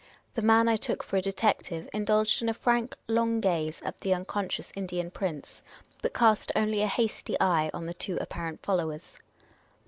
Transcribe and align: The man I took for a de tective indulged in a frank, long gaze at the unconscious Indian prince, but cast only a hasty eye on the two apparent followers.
The 0.33 0.41
man 0.41 0.67
I 0.67 0.77
took 0.77 1.03
for 1.03 1.17
a 1.17 1.21
de 1.21 1.31
tective 1.31 1.87
indulged 1.93 2.41
in 2.41 2.49
a 2.49 2.55
frank, 2.55 2.95
long 3.07 3.39
gaze 3.39 3.83
at 3.85 3.99
the 3.99 4.15
unconscious 4.15 4.73
Indian 4.75 5.11
prince, 5.11 5.61
but 6.01 6.11
cast 6.11 6.51
only 6.55 6.81
a 6.81 6.87
hasty 6.87 7.39
eye 7.39 7.69
on 7.71 7.85
the 7.85 7.93
two 7.93 8.17
apparent 8.19 8.63
followers. 8.63 9.19